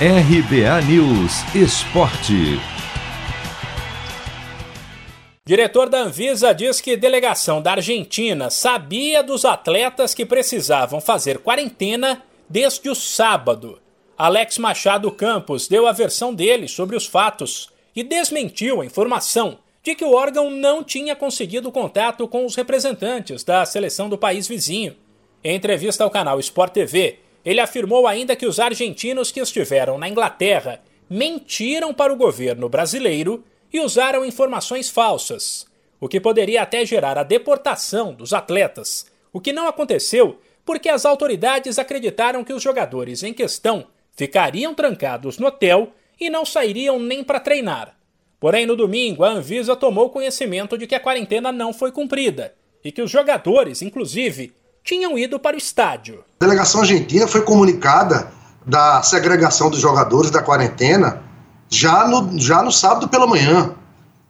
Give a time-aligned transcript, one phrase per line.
[0.00, 2.58] RBA News Esporte.
[5.46, 12.24] Diretor da Anvisa diz que delegação da Argentina sabia dos atletas que precisavam fazer quarentena
[12.48, 13.80] desde o sábado.
[14.18, 19.94] Alex Machado Campos deu a versão dele sobre os fatos e desmentiu a informação de
[19.94, 24.96] que o órgão não tinha conseguido contato com os representantes da seleção do país vizinho.
[25.44, 30.08] Em entrevista ao canal Sport TV, ele afirmou ainda que os argentinos que estiveram na
[30.08, 35.66] Inglaterra mentiram para o governo brasileiro e usaram informações falsas,
[36.00, 41.04] o que poderia até gerar a deportação dos atletas, o que não aconteceu porque as
[41.04, 47.22] autoridades acreditaram que os jogadores em questão ficariam trancados no hotel e não sairiam nem
[47.22, 47.96] para treinar.
[48.40, 52.92] Porém, no domingo, a Anvisa tomou conhecimento de que a quarentena não foi cumprida e
[52.92, 54.52] que os jogadores, inclusive,
[54.84, 56.22] tinham ido para o estádio.
[56.40, 58.30] A delegação argentina foi comunicada
[58.66, 61.22] da segregação dos jogadores da quarentena
[61.70, 63.74] já no, já no sábado pela manhã.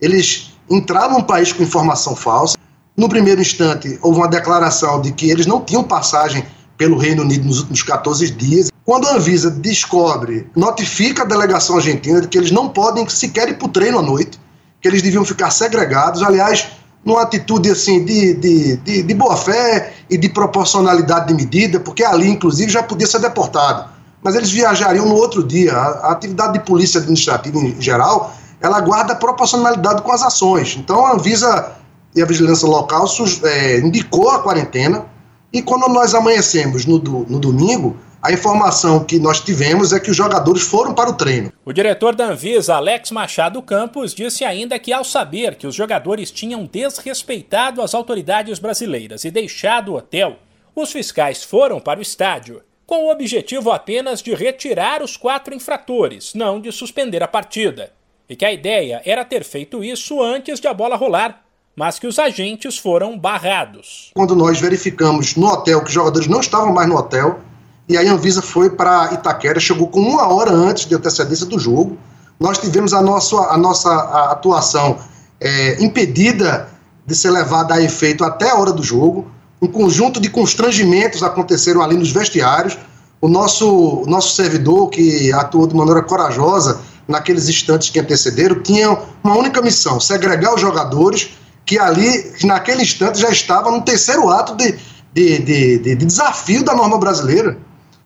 [0.00, 2.56] Eles entraram no país com informação falsa.
[2.96, 6.46] No primeiro instante, houve uma declaração de que eles não tinham passagem
[6.78, 8.70] pelo Reino Unido nos últimos 14 dias.
[8.84, 13.58] Quando a Anvisa descobre, notifica a delegação argentina de que eles não podem sequer ir
[13.58, 14.39] para o treino à noite,
[14.80, 16.22] que eles deviam ficar segregados.
[16.22, 16.68] Aliás,
[17.05, 22.02] numa atitude assim de, de, de, de boa fé e de proporcionalidade de medida, porque
[22.02, 25.74] ali, inclusive, já podia ser deportado mas eles viajariam no outro dia.
[25.74, 30.77] A, a atividade de polícia administrativa em geral, ela guarda proporcionalidade com as ações.
[30.78, 31.72] Então a Anvisa
[32.16, 33.05] e a vigilância local
[33.44, 35.05] é, indicou a quarentena
[35.52, 40.11] e quando nós amanhecemos no, do, no domingo, a informação que nós tivemos é que
[40.11, 41.53] os jogadores foram para o treino.
[41.62, 46.30] O diretor da Anvisa, Alex Machado Campos, disse ainda que, ao saber que os jogadores
[46.30, 50.39] tinham desrespeitado as autoridades brasileiras e deixado o hotel,
[50.75, 56.33] os fiscais foram para o estádio com o objetivo apenas de retirar os quatro infratores,
[56.34, 57.92] não de suspender a partida.
[58.27, 61.45] E que a ideia era ter feito isso antes de a bola rolar,
[61.77, 64.11] mas que os agentes foram barrados.
[64.14, 67.41] Quando nós verificamos no hotel que os jogadores não estavam mais no hotel,
[67.89, 71.58] e aí a Anvisa foi para Itaquera, chegou com uma hora antes de antecedência do
[71.58, 71.98] jogo,
[72.40, 73.92] nós tivemos a nossa, a nossa
[74.30, 74.98] atuação
[75.40, 76.68] é, impedida
[77.06, 79.27] de ser levada a efeito até a hora do jogo
[79.64, 82.77] um conjunto de constrangimentos aconteceram ali nos vestiários.
[83.18, 83.67] O nosso,
[84.02, 88.90] o nosso servidor, que atuou de maneira corajosa naqueles instantes que antecederam, tinha
[89.23, 91.30] uma única missão: segregar os jogadores
[91.64, 94.78] que ali, naquele instante, já estavam no terceiro ato de,
[95.14, 97.56] de, de, de desafio da norma brasileira.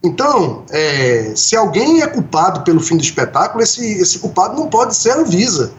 [0.02, 4.94] Então, é, se alguém é culpado pelo fim do espetáculo, esse, esse culpado não pode
[4.94, 5.72] ser a Anvisa.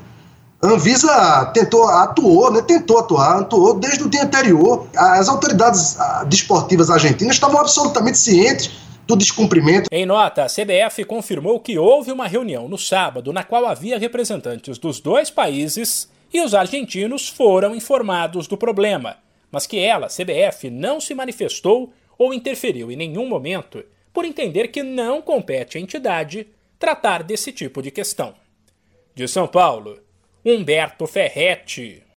[0.62, 4.88] A Anvisa tentou, atuou, né, tentou atuar, atuou desde o dia anterior.
[4.94, 5.98] As autoridades
[6.28, 8.70] desportivas argentinas estavam absolutamente cientes
[9.08, 9.88] do descumprimento.
[9.90, 14.78] Em nota, a CBF confirmou que houve uma reunião no sábado na qual havia representantes
[14.78, 19.16] dos dois países e os argentinos foram informados do problema,
[19.50, 24.84] mas que ela, CBF, não se manifestou ou interferiu em nenhum momento por entender que
[24.84, 26.48] não compete à entidade
[26.78, 28.36] tratar desse tipo de questão.
[29.14, 30.00] De São Paulo,
[30.46, 32.04] Humberto Ferretti.